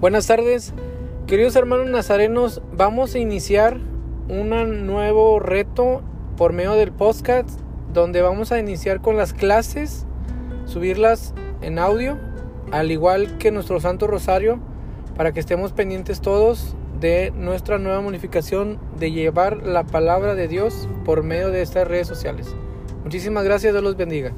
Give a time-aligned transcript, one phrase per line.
[0.00, 0.74] Buenas tardes,
[1.26, 2.62] queridos hermanos nazarenos.
[2.72, 3.78] Vamos a iniciar
[4.28, 6.02] un nuevo reto
[6.36, 7.50] por medio del podcast,
[7.92, 10.06] donde vamos a iniciar con las clases,
[10.66, 12.16] subirlas en audio,
[12.70, 14.60] al igual que nuestro Santo Rosario,
[15.16, 20.88] para que estemos pendientes todos de nuestra nueva modificación de llevar la palabra de Dios
[21.04, 22.54] por medio de estas redes sociales.
[23.02, 24.32] Muchísimas gracias, Dios los bendiga.